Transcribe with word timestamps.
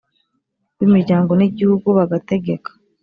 b’imiryango 0.77 1.31
n’igihugu 1.35 1.87
bagategeka 1.97 2.69